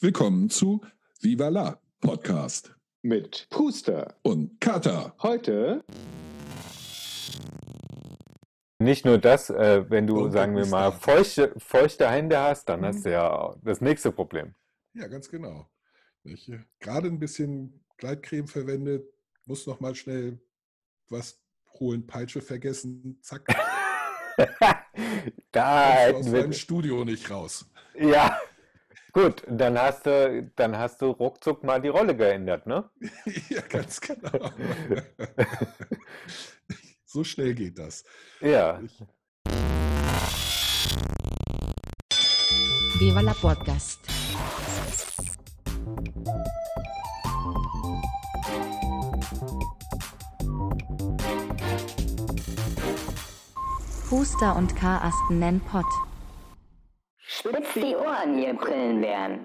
[0.00, 0.80] Willkommen zu
[1.20, 5.14] Viva la Podcast mit Puster und Kata.
[5.22, 5.84] Heute
[8.78, 12.80] Nicht nur das, äh, wenn du, Und sagen wir mal, feuchte, feuchte Hände hast, dann
[12.80, 12.84] Mhm.
[12.86, 14.54] hast du ja das nächste Problem.
[14.94, 15.68] Ja, ganz genau.
[16.24, 19.06] Ich äh, gerade ein bisschen Gleitcreme verwendet,
[19.46, 20.40] muss noch mal schnell
[21.08, 21.40] was
[21.78, 23.46] holen, Peitsche vergessen, zack,
[25.52, 27.66] da aus wir, deinem Studio nicht raus.
[27.94, 28.38] ja,
[29.14, 32.90] gut, dann hast du, dann hast du ruckzuck mal die Rolle geändert, ne?
[33.48, 34.30] ja, ganz genau.
[37.06, 38.04] so schnell geht das.
[38.40, 38.80] Ja,
[42.98, 43.98] Viva la podcast.
[54.10, 55.84] Huster und Karasten nennen Pott.
[57.46, 59.44] Spitz die Ohren, ihr Brillenbären.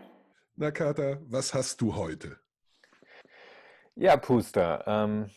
[0.56, 2.40] na, Kater, was hast du heute?
[3.96, 4.86] ja, Puster.
[4.88, 5.30] Ähm,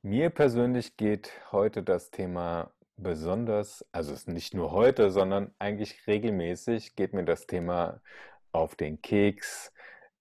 [0.00, 6.06] mir persönlich geht heute das Thema besonders, also es ist nicht nur heute, sondern eigentlich
[6.06, 8.00] regelmäßig geht mir das Thema
[8.52, 9.72] auf den Keks.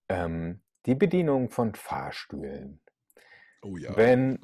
[0.09, 2.81] Ähm, die Bedienung von Fahrstühlen.
[3.61, 3.95] Oh ja.
[3.95, 4.39] Wenn,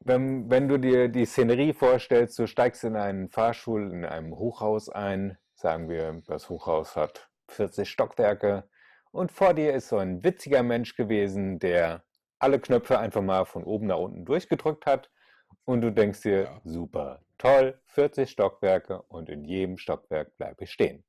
[0.00, 4.90] wenn, wenn du dir die Szenerie vorstellst, du steigst in einen Fahrstuhl in einem Hochhaus
[4.90, 8.68] ein, sagen wir, das Hochhaus hat 40 Stockwerke
[9.10, 12.04] und vor dir ist so ein witziger Mensch gewesen, der
[12.38, 15.10] alle Knöpfe einfach mal von oben nach unten durchgedrückt hat
[15.64, 16.60] und du denkst dir, Ja.
[16.64, 21.04] super, toll, 40 Stockwerke und in jedem Stockwerk bleibe ich stehen.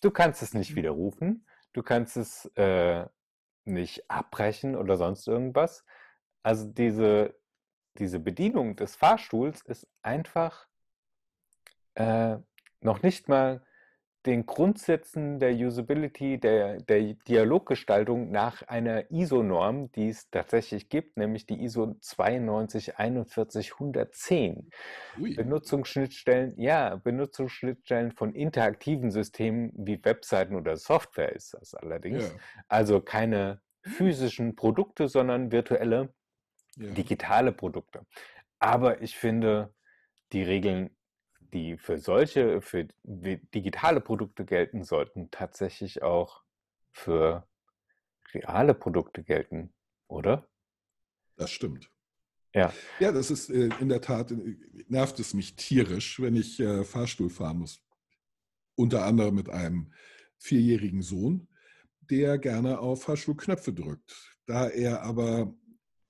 [0.00, 3.06] Du kannst es nicht widerrufen, du kannst es äh,
[3.64, 5.84] nicht abbrechen oder sonst irgendwas.
[6.42, 7.38] Also diese,
[7.98, 10.66] diese Bedienung des Fahrstuhls ist einfach
[11.94, 12.36] äh,
[12.80, 13.64] noch nicht mal
[14.26, 21.44] den Grundsätzen der Usability, der, der Dialoggestaltung nach einer ISO-Norm, die es tatsächlich gibt, nämlich
[21.46, 24.70] die ISO 9244110.
[25.20, 25.34] Ui.
[25.34, 32.24] Benutzungsschnittstellen, ja, Benutzungsschnittstellen von interaktiven Systemen wie Webseiten oder Software ist das allerdings.
[32.24, 32.30] Ja,
[32.68, 36.12] Also keine physischen Produkte, sondern virtuelle,
[36.76, 36.90] ja.
[36.92, 38.06] digitale Produkte.
[38.58, 39.74] Aber ich finde,
[40.32, 40.96] die Regeln,
[41.54, 46.42] die für solche, für digitale Produkte gelten, sollten tatsächlich auch
[46.92, 47.48] für
[48.34, 49.72] reale Produkte gelten,
[50.08, 50.48] oder?
[51.36, 51.90] Das stimmt.
[52.54, 52.72] Ja.
[53.00, 54.56] Ja, das ist äh, in der Tat, äh,
[54.88, 57.82] nervt es mich tierisch, wenn ich äh, Fahrstuhl fahren muss.
[58.76, 59.92] Unter anderem mit einem
[60.38, 61.48] vierjährigen Sohn,
[62.10, 64.36] der gerne auf Fahrstuhlknöpfe drückt.
[64.46, 65.54] Da er aber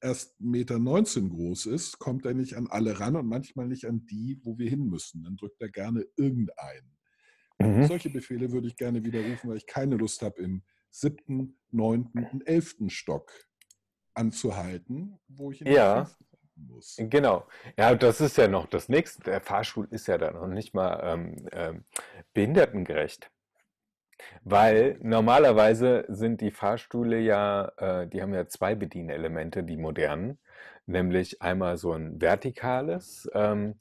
[0.05, 4.07] erst 1,19 Meter groß ist, kommt er nicht an alle ran und manchmal nicht an
[4.07, 5.25] die, wo wir hin müssen.
[5.25, 6.97] Dann drückt er gerne irgendeinen.
[7.59, 7.85] Mhm.
[7.85, 12.47] Solche Befehle würde ich gerne widerrufen, weil ich keine Lust habe, im siebten, neunten und
[12.47, 13.33] elften Stock
[14.15, 16.09] anzuhalten, wo ich in Ja.
[16.57, 16.97] muss.
[16.99, 17.49] Genau.
[17.77, 19.23] Ja, das ist ja noch das nächste.
[19.23, 21.85] Der Fahrstuhl ist ja dann noch nicht mal ähm, ähm,
[22.33, 23.31] behindertengerecht.
[24.45, 30.39] Weil normalerweise sind die Fahrstühle ja, äh, die haben ja zwei Bedienelemente, die modernen,
[30.87, 33.81] nämlich einmal so ein vertikales, ähm,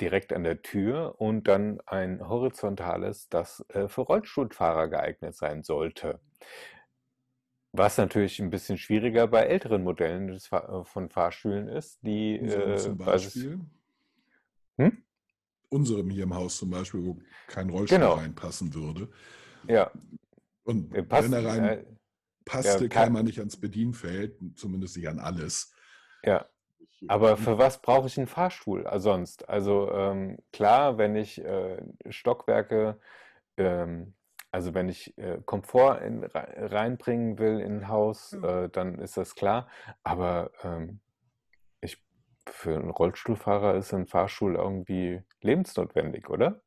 [0.00, 6.20] direkt an der Tür und dann ein horizontales, das äh, für Rollstuhlfahrer geeignet sein sollte.
[7.72, 12.36] Was natürlich ein bisschen schwieriger bei älteren Modellen des Fa- äh, von Fahrstühlen ist, die
[12.36, 13.60] äh, zum Beispiel.
[14.78, 15.04] Hm?
[15.68, 18.14] Unserem hier im Haus zum Beispiel, wo kein Rollstuhl Genau.
[18.14, 19.08] reinpassen würde.
[19.68, 19.90] Ja,
[20.64, 21.84] Und äh, passt, wenn er äh,
[22.46, 25.74] reinpasste, ja, kam er nicht ans Bedienfeld, zumindest nicht an alles.
[26.24, 26.46] ja.
[27.08, 29.48] Aber für was brauche ich einen Fahrstuhl sonst?
[29.48, 33.00] Also ähm, klar, wenn ich äh, Stockwerke,
[33.56, 34.14] ähm,
[34.50, 38.64] also wenn ich äh, Komfort in, rei- reinbringen will in ein Haus, Ja.
[38.64, 39.68] äh, dann ist das klar.
[40.02, 41.00] Aber ähm,
[41.80, 42.04] ich,
[42.46, 46.60] für einen Rollstuhlfahrer ist ein Fahrstuhl irgendwie lebensnotwendig, oder?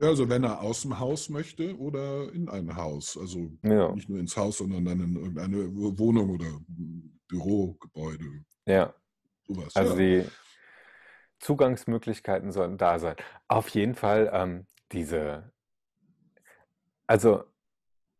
[0.00, 3.16] Ja, also wenn er aus dem Haus möchte oder in ein Haus.
[3.16, 6.60] Also Ja, nicht nur ins Haus, sondern dann in irgendeine Wohnung oder
[7.28, 8.44] Bürogebäude.
[8.66, 8.92] ja.
[9.46, 9.76] Sowas.
[9.76, 10.22] Also ja.
[10.22, 10.28] die
[11.38, 13.16] Zugangsmöglichkeiten sollten da sein.
[13.48, 15.52] Auf jeden Fall ähm, diese,
[17.06, 17.44] also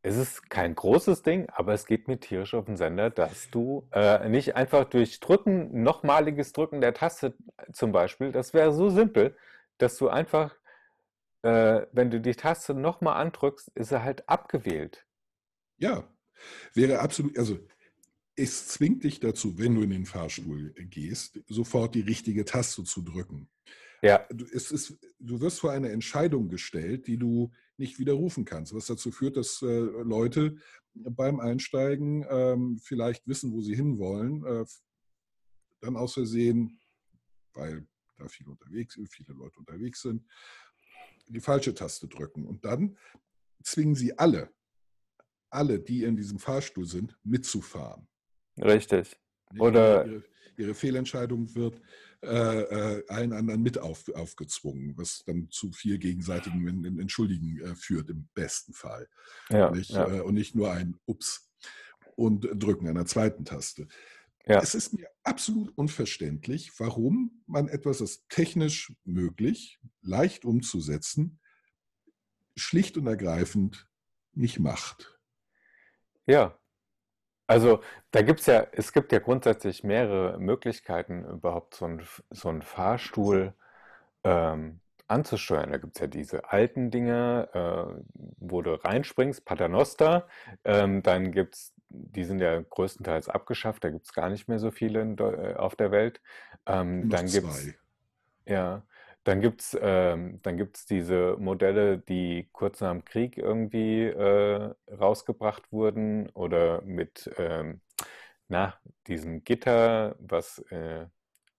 [0.02, 3.88] es ist kein großes Ding, aber es geht mir tierisch auf den Sender, dass du
[3.90, 7.34] äh, nicht einfach durch Drücken, nochmaliges Drücken der Taste
[7.72, 9.34] zum Beispiel, das wäre so simpel,
[9.78, 10.54] dass du einfach,
[11.44, 15.06] äh, wenn du die Taste nochmal andrückst, ist er halt abgewählt.
[15.76, 16.08] Ja,
[16.72, 17.58] wäre absolut, also
[18.34, 23.02] es zwingt dich dazu, wenn du in den Fahrstuhl gehst, sofort die richtige Taste zu
[23.02, 23.50] drücken.
[24.02, 28.74] Ja, Du, es ist, du wirst vor eine Entscheidung gestellt, die du nicht widerrufen kannst.
[28.74, 30.56] Was dazu führt, dass äh, Leute
[30.94, 34.64] beim Einsteigen ähm, vielleicht wissen, wo sie hinwollen, äh,
[35.80, 36.80] dann aus Versehen,
[37.52, 37.86] weil
[38.16, 40.24] da viele unterwegs, viele Leute unterwegs sind,
[41.26, 42.46] die falsche Taste drücken.
[42.46, 42.96] Und dann
[43.62, 44.50] zwingen sie alle,
[45.50, 48.06] alle, die in diesem Fahrstuhl sind, mitzufahren.
[48.58, 49.16] Richtig.
[49.58, 50.24] Oder ihre,
[50.56, 51.80] ihre Fehlentscheidung wird
[52.22, 52.60] äh,
[52.96, 58.28] äh, allen anderen mit auf, aufgezwungen, was dann zu viel gegenseitigen Entschuldigen äh, führt, im
[58.34, 59.08] besten Fall.
[59.50, 60.08] Ja, nicht, ja.
[60.08, 61.50] Äh, und nicht nur ein Ups
[62.16, 63.88] und Drücken einer zweiten Taste.
[64.46, 64.60] Ja.
[64.60, 71.40] Es ist mir absolut unverständlich, warum man etwas, das technisch möglich, leicht umzusetzen,
[72.56, 73.88] schlicht und ergreifend
[74.32, 75.18] nicht macht.
[76.26, 76.58] Ja,
[77.46, 77.80] also
[78.10, 83.54] da gibt es ja, es gibt ja grundsätzlich mehrere Möglichkeiten, überhaupt so einen so Fahrstuhl
[84.24, 85.70] ähm, anzusteuern.
[85.70, 88.02] Da gibt es ja diese alten Dinge, äh,
[88.38, 90.26] wo du reinspringst, Paternoster.
[90.64, 94.58] Ähm, dann gibt es, die sind ja größtenteils abgeschafft, da gibt es gar nicht mehr
[94.58, 96.20] so viele äh, auf der Welt.
[96.66, 97.74] Ähm, dann gibt es,
[98.46, 98.82] ja,
[99.24, 100.40] dann gibt es ähm,
[100.90, 107.80] diese Modelle, die kurz nach dem Krieg irgendwie äh, rausgebracht wurden oder mit ähm,
[108.48, 108.74] na,
[109.06, 111.06] diesem Gitter, was äh,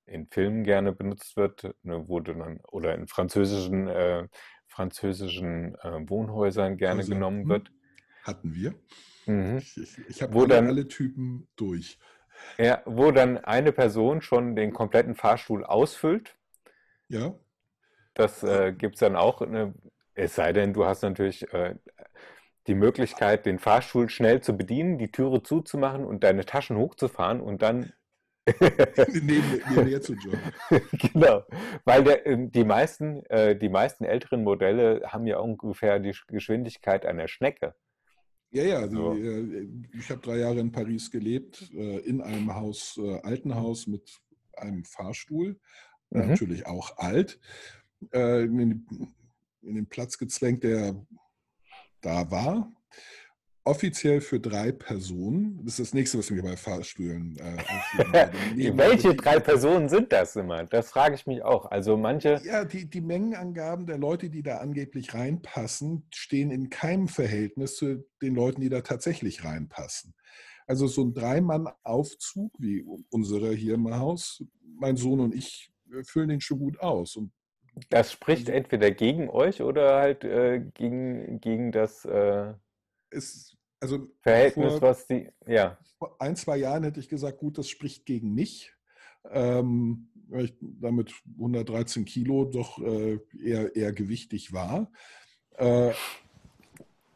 [0.06, 4.28] in Filmen gerne benutzt wird, ne, wurde dann oder in französischen, äh,
[4.68, 7.72] französischen äh, Wohnhäusern gerne also, genommen hm, wird.
[8.24, 8.76] Hatten wir.
[9.28, 9.58] Mhm.
[9.58, 11.98] Ich, ich, ich habe alle, alle Typen durch.
[12.58, 16.36] Ja, wo dann eine Person schon den kompletten Fahrstuhl ausfüllt.
[17.08, 17.34] Ja.
[18.14, 19.74] Das äh, gibt es dann auch, eine,
[20.14, 21.76] es sei denn, du hast natürlich äh,
[22.68, 27.62] die Möglichkeit, den Fahrstuhl schnell zu bedienen, die Türe zuzumachen und deine Taschen hochzufahren und
[27.62, 27.94] dann
[29.12, 30.40] neben, neben dir zu joggen.
[31.14, 31.44] genau,
[31.84, 37.06] weil der, ähm, die, meisten, äh, die meisten älteren Modelle haben ja ungefähr die Geschwindigkeit
[37.06, 37.76] einer Schnecke.
[38.56, 39.14] Ja, ja, die, so.
[39.14, 39.68] äh,
[40.00, 44.22] ich habe drei Jahre in Paris gelebt, äh, in einem Haus, äh, alten Haus mit
[44.54, 45.60] einem Fahrstuhl,
[46.10, 46.28] mhm.
[46.30, 47.40] natürlich auch alt
[48.12, 48.86] in,
[49.62, 51.06] in den Platz gezwängt, der
[52.02, 52.72] da war.
[53.68, 55.60] Offiziell für drei Personen.
[55.64, 58.28] Das ist das nächste, was wir bei Fahrstühlen äh,
[58.78, 60.66] Welche drei Personen sind das immer?
[60.66, 61.72] Das frage ich mich auch.
[61.72, 62.40] Also manche.
[62.46, 68.06] Ja, die, die Mengenangaben der Leute, die da angeblich reinpassen, stehen in keinem Verhältnis zu
[68.22, 70.14] den Leuten, die da tatsächlich reinpassen.
[70.68, 75.72] Also so ein Dreimann-Aufzug wie unsere hier im Haus, mein Sohn und ich
[76.04, 77.16] füllen den schon gut aus.
[77.16, 77.32] Und
[77.90, 82.54] das spricht entweder gegen euch oder halt äh, gegen, gegen das äh,
[83.16, 85.30] ist, also Verhältnis, vor, was die.
[85.48, 85.78] Ja.
[85.98, 88.74] Vor ein, zwei Jahren hätte ich gesagt, gut, das spricht gegen mich.
[89.32, 94.92] Ähm, weil ich damit 113 Kilo doch äh, eher, eher gewichtig war.
[95.58, 95.94] Äh,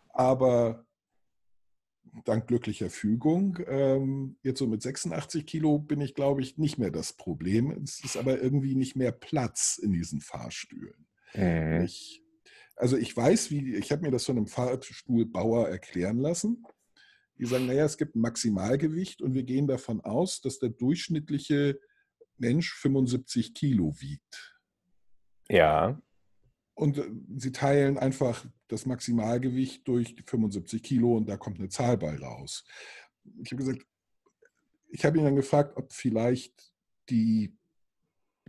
[0.10, 0.86] aber
[2.26, 3.60] dank glücklicher Fügung.
[3.68, 7.72] Ähm, jetzt so mit 86 Kilo bin ich, glaube ich, nicht mehr das Problem.
[7.84, 11.08] Es ist aber irgendwie nicht mehr Platz in diesen Fahrstühlen.
[11.34, 11.84] Mhm.
[11.84, 12.24] Ich,
[12.80, 16.66] also ich weiß, wie, ich habe mir das von einem Fahrstuhlbauer erklären lassen.
[17.38, 21.80] Die sagen, naja, es gibt ein Maximalgewicht und wir gehen davon aus, dass der durchschnittliche
[22.38, 24.58] Mensch 75 Kilo wiegt.
[25.50, 26.02] Ja.
[26.74, 31.98] Und äh, sie teilen einfach das Maximalgewicht durch 75 Kilo und da kommt eine Zahl
[31.98, 32.64] bei raus.
[33.44, 33.86] Ich habe gesagt,
[34.88, 36.72] ich habe ihn dann gefragt, ob vielleicht
[37.10, 37.58] die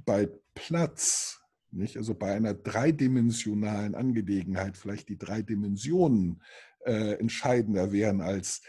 [0.04, 1.39] bei Platz,
[1.72, 6.42] nicht, also bei einer dreidimensionalen Angelegenheit, vielleicht die drei Dimensionen
[6.84, 8.62] äh, entscheidender wären als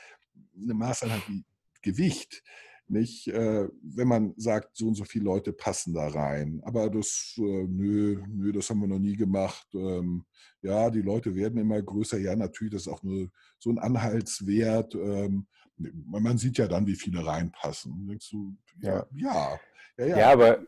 [0.62, 1.44] eine Maßeinheit wie
[1.82, 2.44] Gewicht.
[2.88, 6.60] Nicht, äh, wenn man sagt, so und so viele Leute passen da rein.
[6.64, 9.66] Aber das, äh, nö, nö, das haben wir noch nie gemacht.
[9.74, 10.26] Ähm,
[10.62, 12.20] ja, die Leute werden immer größer.
[12.20, 13.30] Ja, natürlich, das ist auch nur
[13.60, 14.94] so ein Anhaltswert.
[14.96, 18.08] Ähm, man sieht ja dann, wie viele reinpassen.
[18.08, 19.60] Denkst du, ja, ja,
[19.98, 20.18] ja, ja.
[20.18, 20.60] ja aber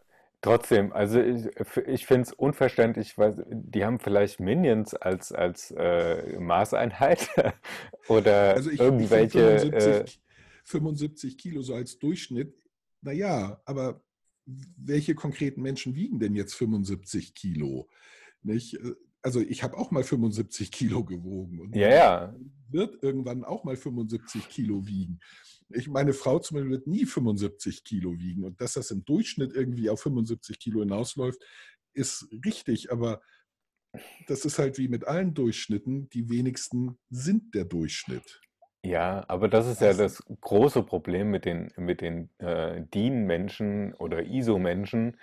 [0.43, 1.47] Trotzdem, also ich,
[1.87, 7.29] ich finde es unverständlich, weil die haben vielleicht Minions als, als äh, Maßeinheit
[8.09, 9.55] oder also ich, irgendwelche.
[9.55, 10.21] Ich 75,
[10.65, 12.61] 75 Kilo so als Durchschnitt.
[12.99, 14.03] Naja, aber
[14.45, 17.87] welche konkreten Menschen wiegen denn jetzt 75 Kilo?
[18.41, 18.77] Nicht?
[19.23, 22.35] Also ich habe auch mal 75 Kilo gewogen und ja, ja.
[22.69, 25.19] wird irgendwann auch mal 75 Kilo wiegen.
[25.69, 29.53] Ich, meine Frau zum Beispiel wird nie 75 Kilo wiegen und dass das im Durchschnitt
[29.53, 31.41] irgendwie auf 75 Kilo hinausläuft,
[31.93, 33.21] ist richtig, aber
[34.27, 38.41] das ist halt wie mit allen Durchschnitten, die wenigsten sind der Durchschnitt.
[38.85, 44.25] Ja, aber das ist ja das große Problem mit den, mit den äh, DIN-Menschen oder
[44.25, 45.17] ISO-Menschen,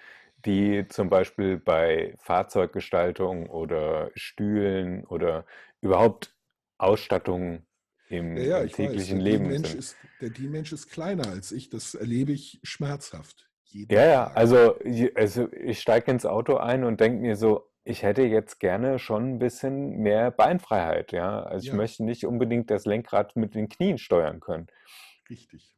[0.47, 5.47] die zum Beispiel bei Fahrzeuggestaltung oder Stühlen oder
[5.80, 6.37] überhaupt
[6.78, 7.66] Ausstattung
[8.09, 9.75] im, Ja, ja, im ich weiß, täglichen der Leben Die-Mensch sind.
[9.75, 11.68] ist, der Die-Mensch ist kleiner als ich.
[11.70, 13.50] Das erlebe ich schmerzhaft.
[13.90, 14.76] Ja, ja, also,
[15.16, 19.32] also ich steige ins Auto ein und denke mir so, ich hätte jetzt gerne schon
[19.35, 21.42] ein bisschen mehr Beinfreiheit, ja.
[21.42, 21.73] Also ich Ja.
[21.73, 24.68] möchte nicht unbedingt das Lenkrad mit den Knien steuern können
[25.30, 25.75] Richtig.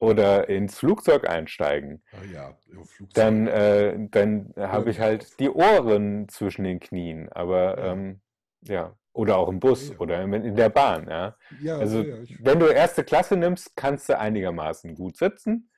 [0.00, 2.02] Oder ins Flugzeug einsteigen.
[2.12, 3.14] Ah ja, Flugzeug.
[3.14, 7.92] Dann, äh, dann habe ich halt die Ohren zwischen den Knien, aber Ja.
[7.92, 8.20] ähm,
[8.62, 11.36] ja, oder auch im Bus Ja, oder in, der Bahn, ja.
[11.60, 15.70] ja, Also, ja, wenn du erste Klasse nimmst, kannst du einigermaßen gut sitzen,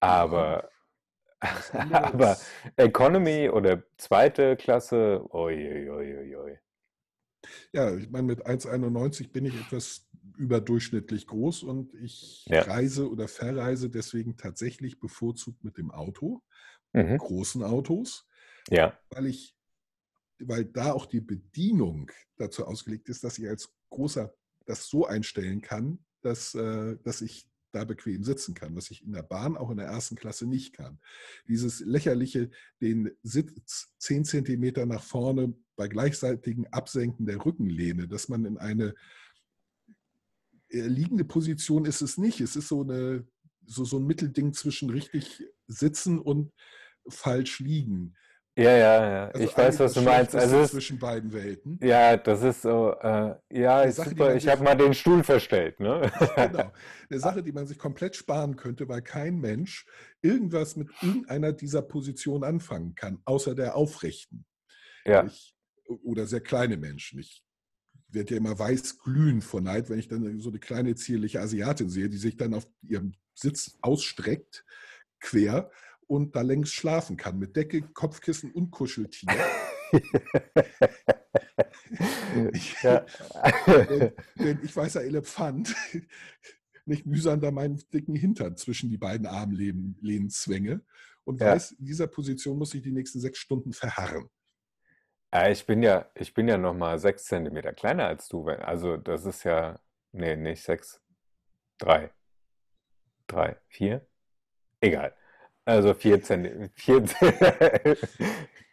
[0.00, 0.68] aber,
[1.92, 2.36] aber
[2.76, 6.58] Economy oder zweite Klasse, oi, oi, oi, oi.
[7.72, 12.62] Ja, ich meine, mit 1,91 bin ich etwas überdurchschnittlich groß und ich Ja.
[12.62, 16.42] reise oder verreise deswegen tatsächlich bevorzugt mit dem Auto,
[16.94, 17.18] Mhm.
[17.18, 18.26] großen Autos,
[18.70, 19.56] Ja, weil ich,
[20.40, 24.34] weil da auch die Bedienung dazu ausgelegt ist, dass ich als großer
[24.66, 29.12] das so einstellen kann, dass, äh, dass ich da bequem sitzen kann, was ich in
[29.12, 31.00] der Bahn auch in der ersten Klasse nicht kann.
[31.48, 32.50] Dieses lächerliche,
[32.82, 38.94] den Sitz 10 Zentimeter nach vorne bei gleichzeitigen Absenken der Rückenlehne, dass man in eine
[40.80, 42.40] liegende Position ist es nicht.
[42.40, 43.26] Es ist so, eine,
[43.66, 46.52] so, so ein Mittelding zwischen richtig sitzen und
[47.08, 48.16] falsch liegen.
[48.56, 49.28] ja, ja, ja.
[49.28, 50.34] Also Ich weiß, was du meinst.
[50.34, 51.78] Also es, zwischen beiden Welten.
[51.82, 54.34] ja, das ist so, äh, ja, ist Sache, super.
[54.34, 56.10] Ich habe mal den Stuhl verstellt, ne?
[56.36, 56.72] Genau.
[57.10, 59.86] Eine Sache, die man sich komplett sparen könnte, weil kein Mensch
[60.20, 64.44] irgendwas mit irgendeiner dieser Positionen anfangen kann, außer der aufrechten.
[65.04, 65.54] Ja, Ich,
[66.04, 67.18] oder sehr kleine Menschen.
[67.18, 67.42] Ich
[68.14, 71.88] werde ja immer weiß glühen vor Neid, wenn ich dann so eine kleine zierliche Asiatin
[71.88, 74.64] sehe, die sich dann auf ihrem Sitz ausstreckt,
[75.20, 75.70] quer
[76.06, 79.28] und da längs schlafen kann, mit Decke, Kopfkissen und Kuscheltier.
[82.52, 83.04] Ich, ja.
[83.66, 85.74] denn, denn ich weiß ja, Elefant
[86.86, 90.80] nicht mühsam da meinen dicken Hintern zwischen die beiden Armlehnen zwänge
[91.24, 91.52] und Ja.
[91.52, 94.28] weiß, in dieser Position muss ich die nächsten sechs Stunden verharren.
[95.32, 98.44] Ja, ich bin ja, ich bin ja noch mal sechs Zentimeter kleiner als du.
[98.46, 99.78] wenn- Also das ist ja,
[100.12, 101.00] nee, nicht sechs,
[101.78, 102.12] drei,
[103.26, 104.06] drei, vier,
[104.80, 105.16] egal.
[105.66, 107.04] Also vier Zentimeter, vier,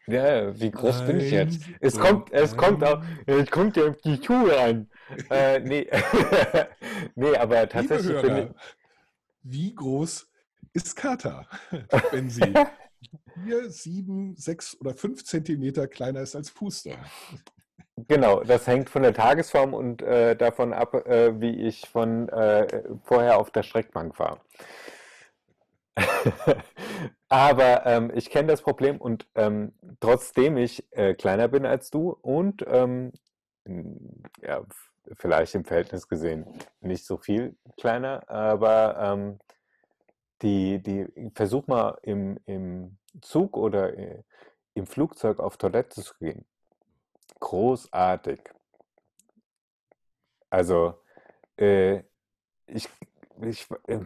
[0.07, 1.61] ja, wie groß bin ich jetzt?
[1.61, 3.25] Eins Es und kommt, es kommt auch, ein.
[3.25, 4.89] es kommt ja auf die Schuhe an.
[5.29, 5.87] Äh, nee,
[7.15, 8.55] nee, aber Liebe tatsächlich bin ich, Hörer,
[9.43, 10.29] wie groß
[10.73, 11.47] ist Kata,
[12.11, 12.63] wenn sie
[13.33, 16.97] vier, sieben, sechs oder fünf Zentimeter kleiner ist als Puster?
[18.07, 22.83] Genau, das hängt von der Tagesform und äh, davon ab, äh, wie ich von äh,
[23.03, 24.41] vorher auf der Streckbank war.
[27.29, 32.11] Aber ähm, ich kenne das Problem und ähm, trotzdem ich äh, kleiner bin als du
[32.21, 33.11] und ähm,
[34.41, 34.63] ja,
[35.13, 36.45] vielleicht im Verhältnis gesehen
[36.81, 39.39] nicht so viel kleiner, aber ähm,
[40.41, 44.23] die, die, versuch mal im, im Zug oder äh,
[44.73, 46.45] im Flugzeug auf Toilette zu gehen.
[47.39, 48.39] Großartig.
[50.49, 50.95] Also,
[51.57, 52.03] äh,
[52.67, 52.89] ich,
[53.41, 53.99] ich äh,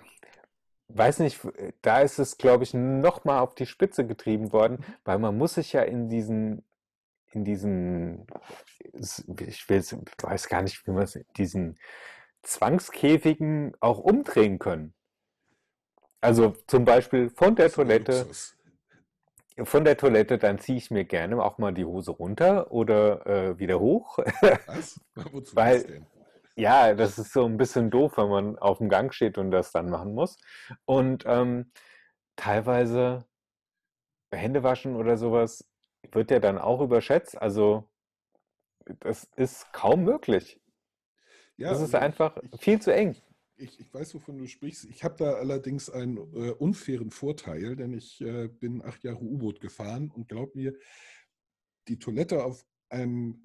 [0.89, 4.83] weiß nicht, äh, da ist es, glaube ich, noch mal auf die Spitze getrieben worden,
[5.03, 6.65] weil man muss sich ja in diesen,
[7.31, 8.27] in diesen,
[8.93, 9.83] ich will,
[10.21, 11.79] weiß gar nicht, wie man es, diesen
[12.43, 14.93] Zwangskäfigen auch umdrehen können.
[16.23, 18.25] Also zum Beispiel von der Toilette
[19.65, 23.59] von der Toilette, dann ziehe ich mir gerne auch mal die Hose runter oder äh,
[23.59, 24.17] wieder hoch.
[24.65, 24.99] Was?
[25.13, 26.07] Wozu Weil- das denn?
[26.55, 29.71] Ja, das ist so ein bisschen doof, wenn man auf dem Gang steht und das
[29.71, 30.37] dann machen muss.
[30.85, 31.71] Und ähm,
[32.35, 33.25] teilweise
[34.31, 35.67] Hände waschen oder sowas
[36.11, 37.41] wird ja dann auch überschätzt.
[37.41, 37.89] Also
[38.99, 40.61] das ist kaum möglich.
[41.57, 43.15] Ja, Das ist einfach viel zu eng.
[43.55, 44.85] Ich, ich weiß, wovon du sprichst.
[44.85, 49.59] Ich habe da allerdings einen äh, unfairen Vorteil, denn ich äh, bin acht Jahre U-Boot
[49.59, 50.75] gefahren und glaub mir,
[51.87, 53.41] die Toilette auf einem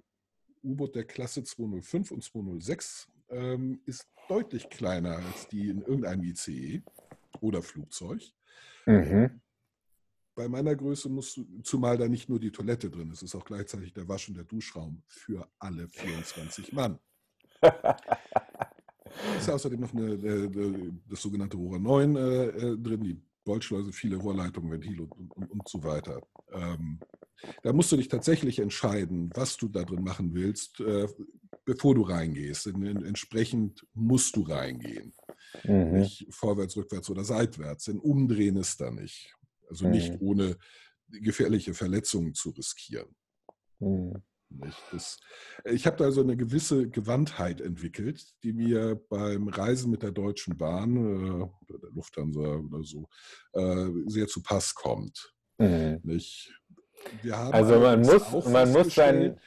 [0.62, 6.82] U-Boot der Klasse 205 und 206 ähm, ist deutlich kleiner als die in irgendeinem ICE
[7.40, 8.22] oder Flugzeug.
[8.86, 9.40] Mhm.
[10.34, 13.44] Bei meiner Größe musst du, zumal da nicht nur die Toilette drin ist, ist auch
[13.44, 16.98] gleichzeitig der Wasch- und der Duschraum für alle 24 Mann.
[19.36, 23.92] Es ist außerdem noch eine, äh, das sogenannte Rohr 9 äh, äh, drin, die Boltschleuse,
[23.92, 26.22] viele Rohrleitungen, Ventile und, und, und so weiter.
[26.52, 26.98] Ähm,
[27.62, 31.06] da musst du dich tatsächlich entscheiden, was du da drin machen willst, äh,
[31.64, 32.66] bevor du reingehst.
[32.66, 35.12] Denn, en- entsprechend musst du reingehen.
[35.64, 35.92] Mhm.
[35.92, 37.84] Nicht vorwärts, rückwärts oder seitwärts.
[37.84, 39.34] Denn umdrehen ist da nicht.
[39.68, 40.18] Also nicht Mhm.
[40.20, 40.56] ohne
[41.08, 43.08] gefährliche Verletzungen zu riskieren.
[43.80, 44.22] Hm.
[44.50, 44.82] Nicht?
[44.92, 45.18] Das,
[45.64, 50.56] ich habe da so eine gewisse Gewandtheit entwickelt, die mir beim Reisen mit der Deutschen
[50.56, 53.08] Bahn äh, oder der Lufthansa oder so
[53.52, 55.34] äh, sehr zu Pass kommt.
[55.58, 56.00] Mhm.
[56.02, 56.50] Nicht?
[57.22, 59.38] Wir haben Also man muss, man muss sein,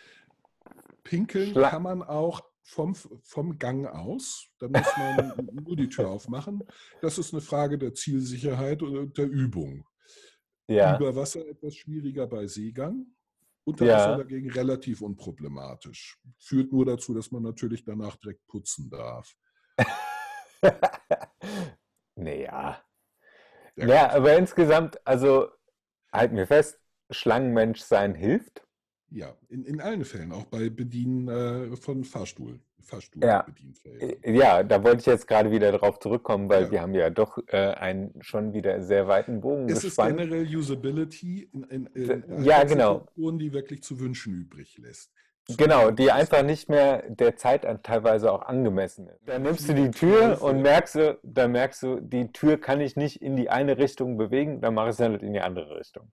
[1.03, 4.45] Pinkeln Schla- kann man auch vom, vom Gang aus.
[4.59, 5.33] Da muss man
[5.65, 6.63] nur die Tür aufmachen.
[7.01, 9.85] Das ist eine Frage der Zielsicherheit und der Übung.
[10.67, 13.07] ja, Über Wasser etwas schwieriger bei Seegang.
[13.63, 13.95] Unter Ja.
[13.95, 16.19] Wasser dagegen relativ unproblematisch.
[16.39, 19.35] Führt nur dazu, dass man natürlich danach direkt putzen darf.
[22.15, 22.83] naja.
[23.75, 25.49] Ja, Ja, aber insgesamt, also
[26.11, 28.65] halten wir fest, Schlangenmensch sein hilft.
[29.09, 32.87] Ja, in, in allen Fällen, auch bei Bedienen äh, von Fahrstuhl, Ja.
[32.87, 34.23] Fahrstuhlbedienfähigern.
[34.23, 36.71] Äh, Ja, da wollte ich jetzt gerade wieder drauf zurückkommen, weil Ja.
[36.71, 40.17] wir haben ja doch äh, einen schon wieder sehr weiten Bogen Es ist gespannt.
[40.17, 42.99] generell Usability in, in, in ja, genau.
[42.99, 45.11] Situationen, die wirklich zu wünschen übrig lässt.
[45.57, 49.19] Genau, die einfach nicht mehr der Zeit an teilweise auch angemessen ist.
[49.27, 52.95] Dann nimmst du die Tür und merkst du, dann merkst du, die Tür kann ich
[52.95, 56.11] nicht in die eine Richtung bewegen, dann mache ich es halt in die andere Richtung.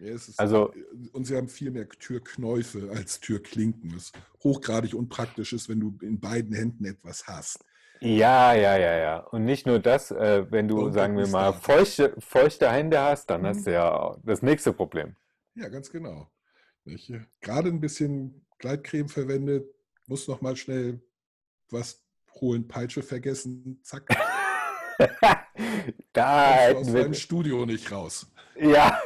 [0.00, 0.72] Ja, Also-
[1.12, 4.12] und sie haben viel mehr Türknäufe als Türklinken, was
[4.44, 7.64] hochgradig unpraktisch ist, wenn du in beiden Händen etwas hast.
[8.00, 9.18] Ja, ja, ja, ja.
[9.20, 13.30] Und nicht nur das, äh, wenn du, Und sagen wir mal, feuchte, feuchte Hände hast,
[13.30, 13.46] dann Mhm.
[13.46, 15.16] hast du ja das nächste Problem.
[15.54, 16.28] Ja, ganz genau.
[16.84, 17.10] Nicht?
[17.40, 19.68] Gerade ein bisschen Gleitcreme verwendet,
[20.06, 21.00] muss noch mal schnell
[21.70, 22.02] was
[22.40, 24.06] holen, Peitsche vergessen, zack,
[26.12, 28.26] Da du aus wir, deinem Studio nicht raus.
[28.58, 29.00] ja,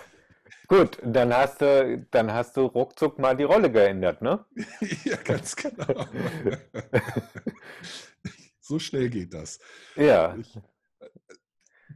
[0.69, 4.45] gut, dann hast du, dann hast du ruckzuck mal die Rolle geändert, ne?
[5.05, 6.07] ja, ganz genau.
[8.61, 9.59] so schnell geht das.
[9.97, 10.59] Ja, Ich,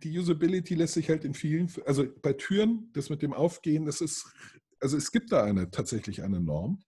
[0.03, 4.01] die Usability lässt sich halt in vielen, also bei Türen, das mit dem Aufgehen, das
[4.01, 4.27] ist,
[4.81, 6.83] also es gibt da eine tatsächlich eine Norm.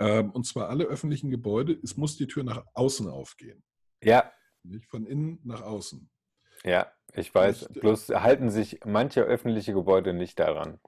[0.00, 3.62] Ähm, und zwar alle öffentlichen Gebäude, es muss die Tür nach außen aufgehen,
[4.02, 4.30] ja,
[4.64, 6.10] nicht von innen nach außen.
[6.64, 7.68] ja, ich weiß.
[7.68, 10.80] Nicht- Bloß halten sich manche öffentliche Gebäude nicht daran.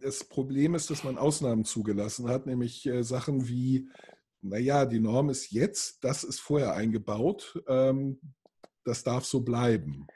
[0.00, 3.88] Das Problem ist, dass man Ausnahmen zugelassen hat, nämlich äh, Sachen wie,
[4.40, 8.20] naja, die Norm ist jetzt, das ist vorher eingebaut, ähm,
[8.84, 10.08] das darf so bleiben.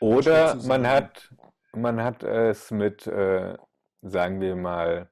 [0.00, 1.34] Oder man hat,
[1.72, 3.56] man hat es mit, äh,
[4.02, 5.10] sagen wir mal,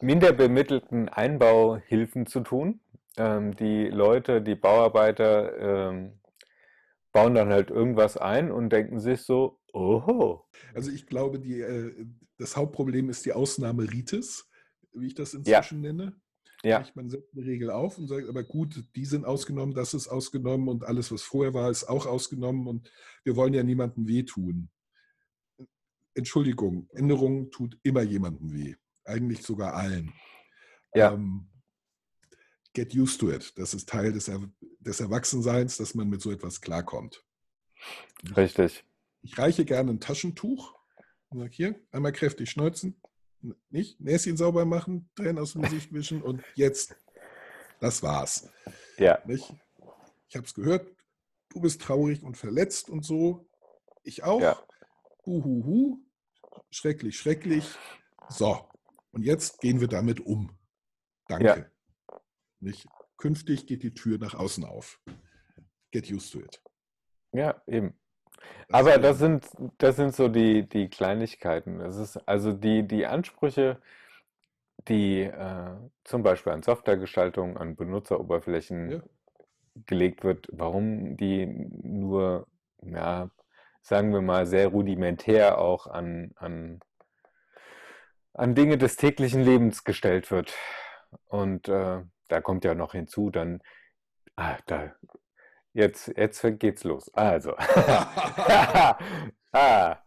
[0.00, 2.80] minder bemittelten Einbauhilfen zu tun.
[3.16, 6.20] Ähm, die Leute, die Bauarbeiter ähm,
[7.12, 12.06] bauen dann halt irgendwas ein und denken sich so, oho, Also ich glaube, die, äh,
[12.38, 14.50] das Hauptproblem ist die Ausnahme Ritis,
[14.92, 15.38] wie ich das Ja.
[15.38, 16.14] inzwischen nenne.
[16.62, 16.84] ja?
[16.94, 20.68] Man setzt eine Regel auf und sagt, aber gut, die sind ausgenommen, das ist ausgenommen
[20.68, 22.90] und alles, was vorher war, ist auch ausgenommen und
[23.24, 24.68] wir wollen ja niemandem wehtun.
[26.14, 28.74] Entschuldigung, Änderung tut immer jemandem weh.
[29.06, 30.12] Eigentlich sogar allen.
[30.94, 31.12] Ja.
[31.12, 31.48] Ähm,
[32.74, 33.52] get used to it.
[33.56, 34.40] Das ist Teil des, er
[34.80, 37.24] des Erwachsenseins, dass man mit so etwas klarkommt.
[38.36, 38.84] richtig.
[39.22, 40.74] Ich reiche gerne ein Taschentuch
[41.28, 43.00] und sage hier, einmal kräftig schneuzen,
[43.70, 46.96] nicht, Näschen sauber machen, Tränen aus dem Gesicht wischen und jetzt,
[47.80, 48.48] das war's.
[48.98, 49.52] Ja, Nicht?
[50.28, 50.90] Ich habe es gehört,
[51.50, 53.48] du bist traurig und verletzt und so.
[54.02, 54.40] Ich auch.
[54.40, 54.60] Ja.
[55.24, 56.00] Huhuhu.
[56.70, 57.64] Schrecklich, schrecklich.
[58.28, 58.68] So,
[59.16, 60.50] und jetzt gehen wir damit um.
[61.26, 61.70] Danke.
[62.60, 62.86] Nicht?
[63.16, 65.00] Künftig geht die Tür nach außen auf.
[65.90, 66.62] Get used to it.
[67.32, 67.98] ja, eben.
[68.68, 69.48] Das Aber das sind,
[69.78, 71.78] das sind so die, die Kleinigkeiten.
[71.78, 73.80] Das ist also die, die Ansprüche,
[74.86, 79.02] die äh, zum Beispiel an Softwaregestaltung, an Benutzeroberflächen Ja.
[79.86, 82.46] gelegt wird, warum die nur,
[82.82, 83.30] ja,
[83.80, 86.80] sagen wir mal, sehr rudimentär auch an, an,
[88.36, 90.54] an Dinge des täglichen Lebens gestellt wird.
[91.26, 93.62] Und äh, da kommt ja noch hinzu, dann,
[94.36, 94.94] ah, da,
[95.72, 97.12] jetzt, jetzt geht's los.
[97.14, 97.54] Also.
[99.52, 99.98] ah,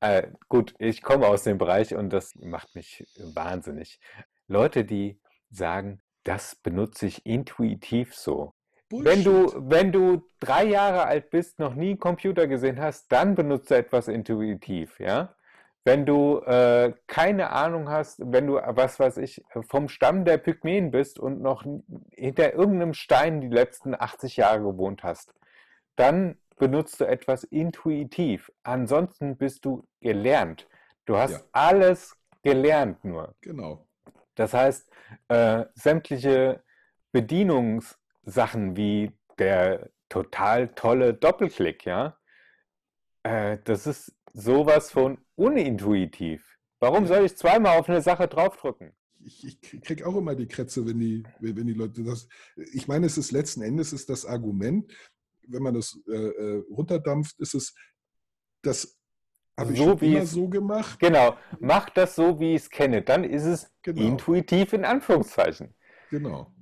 [0.00, 4.00] äh, gut, ich komme aus dem Bereich und das macht mich wahnsinnig.
[4.46, 8.54] Leute, die sagen, das benutze ich intuitiv so.
[8.90, 9.70] Wenn du, Bullshit.
[9.70, 14.08] wenn du drei Jahre alt bist, noch nie einen Computer gesehen hast, dann benutze etwas
[14.08, 15.34] intuitiv, ja?
[15.88, 20.90] Wenn du äh, keine Ahnung hast, wenn du, was weiß ich, vom Stamm der Pygmäen
[20.90, 21.64] bist und noch
[22.12, 25.32] hinter irgendeinem Stein die letzten 80 Jahre gewohnt hast,
[25.96, 28.52] dann benutzt du etwas intuitiv.
[28.64, 30.68] Ansonsten bist du gelernt.
[31.06, 31.40] Du hast Ja.
[31.52, 33.34] alles gelernt nur.
[33.40, 33.88] Genau.
[34.34, 34.90] Das heißt,
[35.28, 36.62] äh, sämtliche
[37.12, 42.18] Bedienungssachen wie der total tolle Doppelklick, ja,
[43.22, 46.58] äh, das ist, sowas von unintuitiv.
[46.80, 48.92] Warum soll ich zweimal auf eine Sache draufdrücken?
[49.20, 52.28] Ich, ich kriege auch immer die Krätze, wenn die, wenn die Leute das.
[52.72, 54.92] Ich meine, es ist letzten Endes ist das Argument,
[55.48, 57.74] wenn man das äh, äh, runterdampft, ist es,
[58.62, 58.96] das
[59.56, 61.00] habe ich So schon wie immer es- so gemacht.
[61.00, 63.02] Genau, mach das so, wie ich es kenne.
[63.02, 64.02] Dann ist es Genau.
[64.02, 65.74] intuitiv in Anführungszeichen.
[66.10, 66.52] Genau.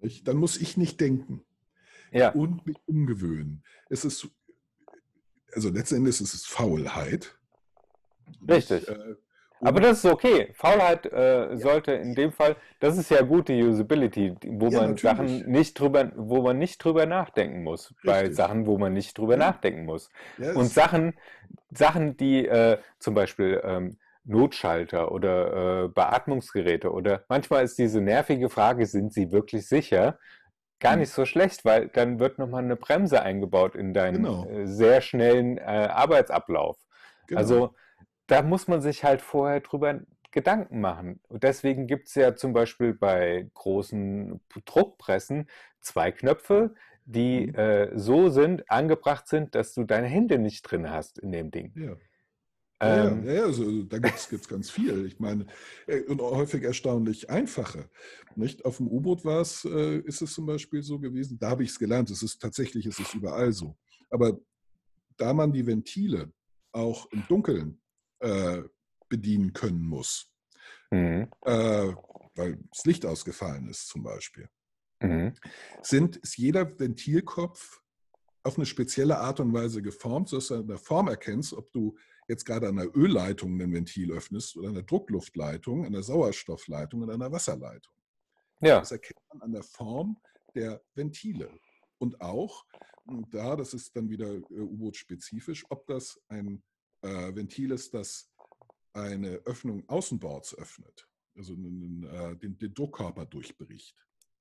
[0.00, 1.42] Ich, dann muss ich nicht denken
[2.12, 3.64] Ja, und mich umgewöhnen.
[3.88, 4.28] Es ist,
[5.52, 7.37] also letzten Endes ist es Faulheit.
[8.48, 8.82] Richtig.
[8.82, 9.14] Ich, äh,
[9.62, 10.52] aber das ist okay.
[10.54, 15.00] Faulheit äh, sollte in dem Fall, das ist ja gute Usability, wo Ja, man natürlich.
[15.00, 17.94] Sachen nicht drüber, wo man nicht drüber nachdenken muss.
[18.04, 18.32] Bei Richtig.
[18.32, 19.36] Sachen, wo man nicht drüber Ja.
[19.36, 20.10] nachdenken muss.
[20.36, 21.14] ja, Und Sachen,
[21.70, 28.50] Sachen, die äh, zum Beispiel ähm, Notschalter oder äh, Beatmungsgeräte oder manchmal ist diese nervige
[28.50, 30.18] Frage, sind sie wirklich sicher?
[30.80, 30.98] Gar Hm.
[30.98, 34.44] nicht so schlecht, weil dann wird nochmal eine Bremse eingebaut in deinen Genau.
[34.44, 36.78] äh, sehr schnellen äh, Arbeitsablauf.
[37.26, 37.34] genau.
[37.34, 37.74] Also
[38.28, 41.20] da muss man sich halt vorher drüber Gedanken machen.
[41.28, 45.48] Und deswegen gibt es ja zum Beispiel bei großen Druckpressen
[45.80, 46.74] zwei Knöpfe,
[47.06, 47.54] die Mhm.
[47.54, 51.72] äh, so sind, angebracht sind, dass du deine Hände nicht drin hast in dem Ding.
[51.74, 51.96] ja.
[52.80, 55.06] Ähm, ja, ja, also da gibt es ganz viel.
[55.06, 55.46] Ich meine,
[55.88, 57.90] äh, und häufig erstaunlich einfache.
[58.36, 58.64] Nicht?
[58.64, 61.70] Auf dem U-Boot war es, äh, ist es zum Beispiel so gewesen, da habe ich
[61.70, 63.76] es gelernt, es ist tatsächlich, es ist überall so.
[64.10, 64.38] Aber
[65.16, 66.32] da man die Ventile
[66.70, 67.80] auch im Dunkeln
[68.20, 68.62] äh,
[69.08, 70.32] bedienen können muss,
[70.90, 71.92] mhm, äh,
[72.34, 74.48] weil das Licht ausgefallen ist zum Beispiel,
[75.00, 75.34] mhm,
[75.82, 77.80] sind, ist jeder Ventilkopf
[78.42, 81.96] auf eine spezielle Art und Weise geformt, sodass du an der Form erkennst, ob du
[82.28, 87.02] jetzt gerade an einer Ölleitung ein Ventil öffnest oder an einer Druckluftleitung, an einer Sauerstoffleitung
[87.02, 87.92] oder einer Wasserleitung.
[88.60, 90.18] Ja, Das erkennt man an der Form
[90.54, 91.50] der Ventile.
[91.98, 92.64] Und auch,
[93.06, 96.62] und da, das ist dann wieder äh, U-Boot-spezifisch, ob das ein
[97.02, 98.30] äh, Ventil ist, das
[98.92, 103.94] eine Öffnung außenbords öffnet, also einen, äh, den, den Druckkörper durchbricht.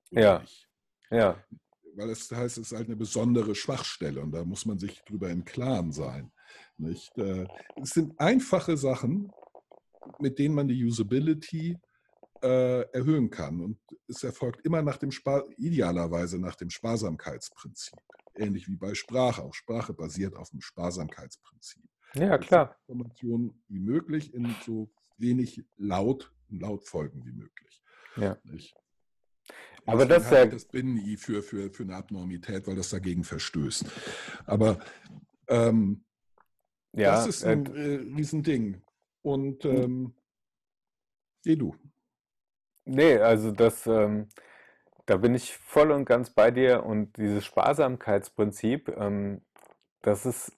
[0.10, 0.40] Ja.
[0.40, 0.70] nicht.
[1.12, 1.44] ja,
[1.96, 5.30] Weil es heißt, es ist halt eine besondere Schwachstelle und da muss man sich drüber
[5.30, 6.32] im Klaren sein.
[6.78, 7.16] Nicht?
[7.18, 7.46] Äh,
[7.82, 9.32] Es sind einfache Sachen,
[10.20, 11.78] mit denen man die Usability
[12.42, 13.60] äh, erhöhen kann.
[13.62, 18.00] Und es erfolgt immer nach dem Spar idealerweise nach dem Sparsamkeitsprinzip.
[18.36, 19.44] Ähnlich wie bei Sprache.
[19.44, 21.84] Auch Sprache basiert auf dem Sparsamkeitsprinzip.
[22.14, 22.78] Ja, klar.
[22.88, 27.84] Informationen wie möglich in so wenig Laut, Lautfolgen wie möglich.
[28.16, 28.38] Ja.
[28.44, 28.76] Nicht?
[29.86, 33.24] Aber das halte ich ja- das Binnen-I für, für, für eine Abnormität, weil das dagegen
[33.24, 33.86] verstößt.
[34.46, 34.80] Aber
[35.48, 36.04] ähm,
[36.94, 38.82] Ja, das ist äh, ein äh, Riesending.
[39.22, 40.14] Und ähm,
[41.46, 41.76] eh du.
[42.86, 44.30] Nee, also das, ähm,
[45.06, 49.42] da bin ich voll und ganz bei dir und dieses Sparsamkeitsprinzip, ähm,
[50.02, 50.58] das ist,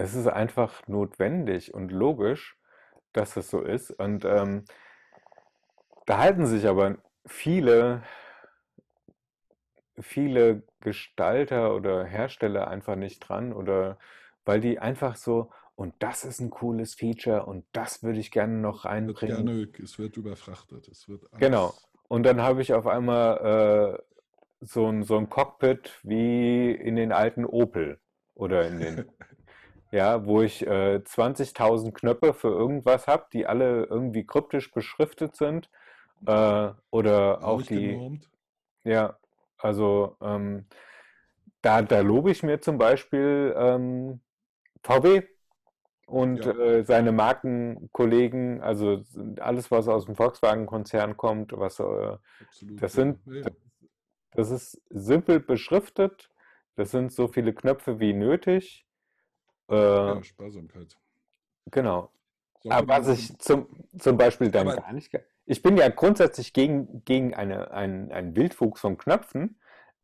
[0.00, 2.56] es ist einfach notwendig und logisch,
[3.12, 3.90] dass es so ist.
[3.90, 4.64] Und ähm,
[6.06, 8.02] da halten sich aber viele,
[10.00, 13.98] viele Gestalter oder Hersteller einfach nicht dran oder
[14.46, 18.54] weil die einfach so, und das ist ein cooles Feature und das würde ich gerne
[18.54, 19.46] noch Wird reinbringen.
[19.46, 20.88] gerne, es wird überfrachtet.
[20.88, 21.66] Es wird Genau.
[21.66, 24.02] alles- Und dann habe ich auf einmal äh,
[24.62, 27.98] so ein, so ein Cockpit wie in den alten Opel
[28.34, 29.04] oder in den,
[29.90, 35.70] ja, wo ich äh, 20.000 Knöpfe für irgendwas habe, die alle irgendwie kryptisch beschriftet sind.
[36.26, 38.28] Äh, oder auch die, genormt.
[38.84, 39.18] ja,
[39.58, 40.66] also ähm,
[41.62, 44.20] da, da lobe ich mir zum Beispiel ähm,
[44.82, 45.22] VW
[46.06, 46.52] und Ja.
[46.54, 49.04] äh, seine Markenkollegen, also
[49.40, 52.16] alles, was aus dem Volkswagen-Konzern kommt, was äh,
[52.80, 53.20] das sind-
[54.34, 56.30] das ist simpel beschriftet,
[56.76, 58.86] das sind so viele Knöpfe wie nötig.
[59.70, 59.76] Äh,
[60.16, 60.96] ja, Sparsamkeit.
[61.70, 62.10] genau.
[62.62, 63.66] So, Aber was ich zum,
[63.98, 65.10] zum Beispiel dann gar nicht.
[65.46, 69.58] Ich bin ja grundsätzlich gegen, gegen eine, einen, einen Wildwuchs von Knöpfen,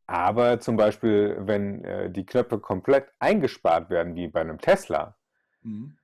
[0.07, 5.15] aber zum Beispiel, wenn äh, die Knöpfe komplett eingespart werden, wie bei einem Tesla,
[5.61, 5.97] Mhm.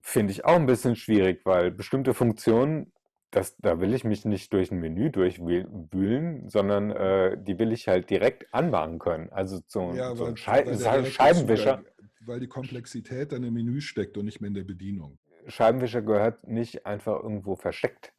[0.00, 2.92] finde ich auch ein bisschen schwierig, weil bestimmte Funktionen,
[3.30, 7.86] das, da will ich mich nicht durch ein Menü durchwühlen, sondern äh, die will ich
[7.88, 9.30] halt direkt anmachen können.
[9.30, 10.64] Also so, Ja, so ein Schei
[11.04, 11.78] Scheibenwischer.
[11.78, 11.84] Zugang-
[12.20, 15.18] Weil die Komplexität dann im Menü steckt und nicht mehr in der Bedienung.
[15.46, 18.12] Scheibenwischer gehört nicht einfach irgendwo versteckt.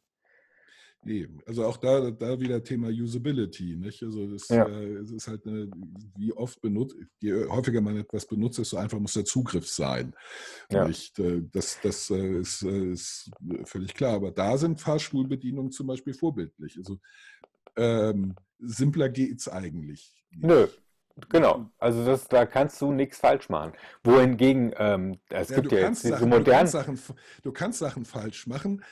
[1.04, 3.74] Nee, also auch da, da wieder Thema Usability.
[3.76, 4.02] Nicht?
[4.04, 4.68] Also das, Ja.
[4.68, 5.68] äh, es ist halt eine,
[6.16, 10.14] wie oft benutzt, je häufiger man etwas benutzt, desto einfach muss der Zugriff sein.
[10.70, 10.86] Ja.
[10.86, 11.18] Nicht?
[11.18, 13.30] Äh, Das, das äh, ist, äh, ist
[13.64, 14.14] völlig klar.
[14.14, 16.78] Aber da sind Fahrstuhlbedienungen zum Beispiel vorbildlich.
[16.78, 16.98] Also
[17.76, 20.14] ähm, simpler geht es eigentlich.
[20.30, 20.44] nicht.
[20.44, 20.66] Nö.
[21.28, 23.72] Genau, also das, da kannst du nichts falsch machen.
[24.02, 27.16] Wohingegen, ähm, es Ja, gibt du ja jetzt kannst diese Sachen, du modernen, kannst Sachen,
[27.42, 28.84] du kannst Sachen falsch machen.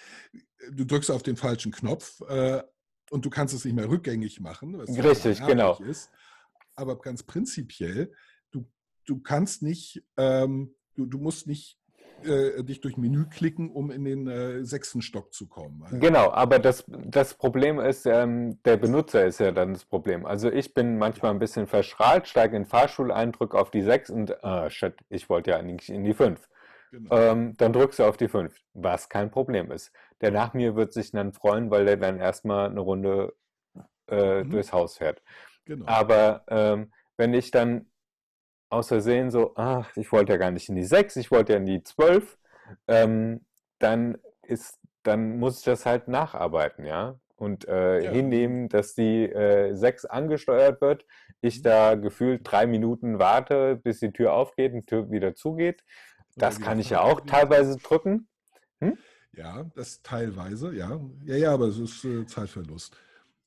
[0.73, 2.63] Du drückst auf den falschen Knopf äh,
[3.11, 5.77] und du kannst es nicht mehr rückgängig machen, richtig, genau.
[5.79, 6.11] ist.
[6.77, 8.13] Aber ganz prinzipiell,
[8.51, 8.71] du,
[9.07, 11.80] du kannst nicht, ähm, du, du musst nicht
[12.25, 15.83] äh, dich durch Menü klicken, um in den äh, sechsten Stock zu kommen.
[15.83, 20.25] Also, Genau, aber das, das Problem ist, ähm, der Benutzer ist ja dann das Problem.
[20.25, 23.83] Also ich bin manchmal ein bisschen verschrahlt, steige in den Fahrstuhl ein, drücke auf die
[23.83, 26.49] 6 und, ah, shit, ich wollte ja eigentlich in die 5.
[26.93, 27.11] genau.
[27.11, 29.93] Ähm, dann drückst du auf die 5, was kein Problem ist.
[30.21, 33.35] Der nach mir wird sich dann freuen, weil der dann erstmal eine Runde
[34.09, 34.51] äh, Mhm.
[34.51, 35.23] durchs Haus fährt.
[35.65, 35.87] genau.
[35.87, 37.90] Aber ähm, wenn ich dann
[38.71, 41.59] aus Versehen so, ach, ich wollte ja gar nicht in die 6, ich wollte ja
[41.59, 42.39] in die 12,
[42.89, 43.45] ähm,
[43.79, 47.19] dann ist, dann muss ich das halt nacharbeiten, ja.
[47.37, 48.13] Und äh, Ja.
[48.13, 51.07] hinnehmen, dass die äh, 6 angesteuert wird,
[51.41, 51.63] ich Mhm.
[51.63, 55.83] da gefühlt drei Minuten warte, bis die Tür aufgeht und die Tür wieder zugeht.
[56.37, 58.29] Das kann ich ja auch teilweise drücken.
[59.33, 61.01] Ja, das teilweise, ja.
[61.25, 62.97] Ja, ja, aber es ist äh, Zeitverlust.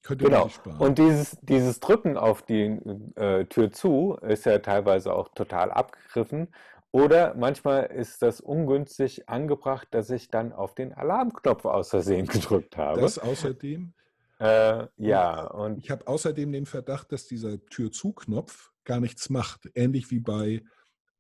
[0.04, 0.50] Könnt ihr Genau.
[0.80, 2.78] Und dieses, dieses Drücken auf die
[3.16, 6.50] äh, Tür zu ist ja teilweise auch total abgegriffen.
[6.92, 12.78] Oder manchmal ist das ungünstig angebracht, dass ich dann auf den Alarmknopf aus Versehen gedrückt
[12.78, 13.02] habe.
[13.02, 13.94] das außerdem,
[14.40, 19.70] äh, ja, und ich habe außerdem den Verdacht, dass dieser Tür-zu-Knopf gar nichts macht.
[19.74, 20.62] Ähnlich wie bei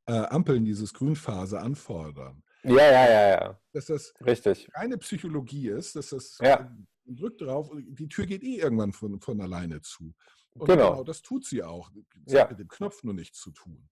[0.06, 2.43] äh, Ampeln dieses Grünphase anfordern.
[2.63, 4.69] ja, ja, ja, ja, Dass das richtig.
[4.74, 6.69] keine Psychologie ist, dass das Ja.
[7.06, 10.13] Drückt drauf und die Tür geht eh irgendwann von, von alleine zu.
[10.56, 11.04] Und Genau.
[11.04, 11.92] das tut sie auch.
[12.26, 12.42] Das Ja.
[12.42, 13.89] hat mit dem Knopf nur nichts zu tun.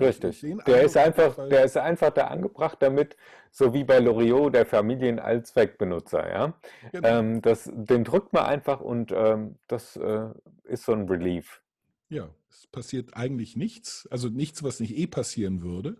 [0.00, 0.40] Richtig.
[0.66, 3.16] Der ist Eindruck ich einfach, der ist einfach da angebracht, damit,
[3.50, 6.60] so wie bei Loriot, der Familienallzweckbenutzer, ja.
[6.92, 7.08] Genau.
[7.08, 10.28] Ähm, das, den drückt man einfach und ähm, das äh,
[10.64, 11.60] ist so ein Relief.
[12.08, 14.08] Ja, es passiert eigentlich nichts.
[14.10, 15.96] Also nichts, was nicht eh passieren würde.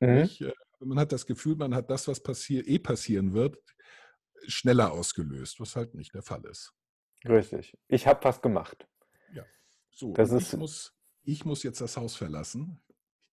[0.00, 0.14] Mhm.
[0.14, 0.40] Nicht?
[0.42, 3.56] Äh, Man hat das Gefühl, man hat das, was passier eh passieren wird,
[4.48, 6.72] schneller ausgelöst, was halt nicht der Fall ist.
[7.26, 7.76] Richtig.
[7.88, 8.86] Ich habe was gemacht.
[9.96, 12.80] So, Das ist- ich, muss, ich muss jetzt das Haus verlassen.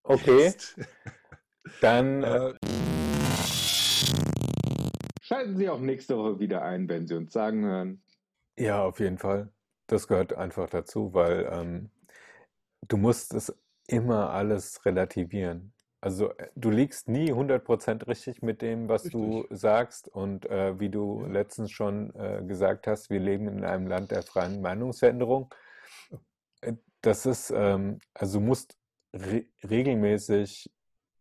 [0.04, 0.76] Okay, Jetzt.
[1.82, 2.54] dann äh, Äh,
[5.22, 8.04] Schalten Sie auch nächste Woche wieder ein, wenn Sie uns sagen hören.
[8.58, 9.52] ja, auf jeden Fall.
[9.88, 11.90] Das gehört einfach dazu, weil ähm,
[12.88, 13.54] du musst es
[13.88, 15.71] immer alles relativieren.
[16.02, 19.60] Also äh, du liegst nie 100% richtig mit dem, was du Richtig.
[19.60, 21.28] sagst und äh, wie du Ja.
[21.28, 25.54] letztens schon äh, gesagt hast, wir leben in einem Land der freien Meinungsveränderung.
[26.62, 28.78] Äh, Das ist, ähm, also du musst
[29.14, 30.72] re regelmäßig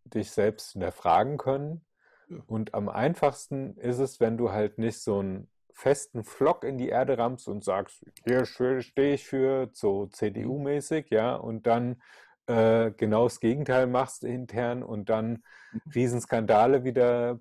[0.05, 1.85] dich selbst hinterfragen können.
[2.29, 2.39] Ja.
[2.47, 6.89] Und am einfachsten ist es, wenn du halt nicht so einen festen Flock in die
[6.89, 12.03] Erde rammst und sagst, hier stehe ich für, so CDU-mäßig, ja, und dann
[12.51, 15.91] äh, genau das Gegenteil machst intern und dann Mhm.
[15.95, 17.39] Riesenskandale wieder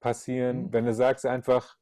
[0.00, 0.64] passieren.
[0.64, 0.72] Mhm.
[0.72, 1.76] Wenn du sagst einfach,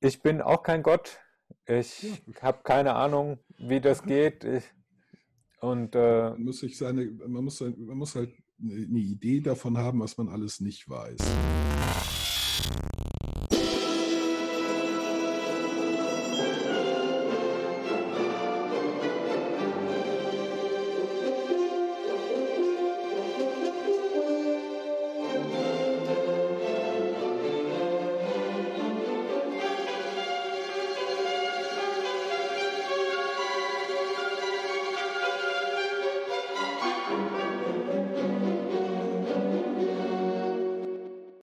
[0.00, 1.18] ich bin auch kein Gott,
[1.66, 2.42] ich Ja.
[2.42, 4.44] habe keine Ahnung, wie das geht.
[4.44, 4.64] Ich,
[5.60, 9.98] und äh, man, muss sich seine, man, muss, man muss halt eine Idee davon haben,
[10.00, 11.18] was man alles nicht weiß.